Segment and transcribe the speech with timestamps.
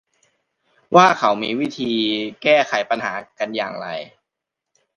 [0.95, 1.91] ว่าเขามีวิธี
[2.43, 3.87] แก้ไขปัญหากันอย่างไร